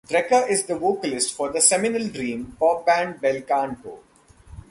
[0.09, 3.99] Drecker is the vocalist for the seminal dream pop band Bel Canto.